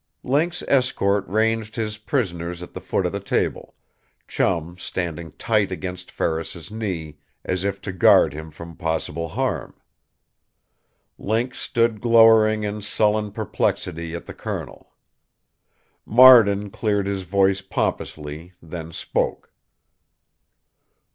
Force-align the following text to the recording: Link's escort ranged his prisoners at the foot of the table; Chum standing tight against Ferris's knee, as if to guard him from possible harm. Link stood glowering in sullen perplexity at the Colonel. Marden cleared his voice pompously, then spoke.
Link's 0.23 0.63
escort 0.67 1.27
ranged 1.27 1.75
his 1.75 1.99
prisoners 1.99 2.63
at 2.63 2.73
the 2.73 2.81
foot 2.81 3.05
of 3.05 3.11
the 3.11 3.19
table; 3.19 3.75
Chum 4.27 4.75
standing 4.79 5.31
tight 5.33 5.71
against 5.71 6.09
Ferris's 6.09 6.71
knee, 6.71 7.19
as 7.45 7.63
if 7.63 7.79
to 7.81 7.91
guard 7.91 8.33
him 8.33 8.49
from 8.49 8.75
possible 8.75 9.27
harm. 9.27 9.75
Link 11.19 11.53
stood 11.53 12.01
glowering 12.01 12.63
in 12.63 12.81
sullen 12.81 13.31
perplexity 13.31 14.15
at 14.15 14.25
the 14.25 14.33
Colonel. 14.33 14.91
Marden 16.03 16.71
cleared 16.71 17.05
his 17.05 17.21
voice 17.21 17.61
pompously, 17.61 18.53
then 18.59 18.91
spoke. 18.91 19.53